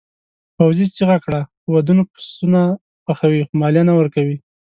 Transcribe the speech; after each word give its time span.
پوځي 0.57 0.85
چیغه 0.95 1.17
کړه 1.23 1.41
په 1.61 1.67
ودونو 1.75 2.03
پسونه 2.11 2.61
پخوئ 3.05 3.41
خو 3.47 3.53
مالیه 3.61 3.83
نه 3.89 3.93
ورکوئ. 3.99 4.37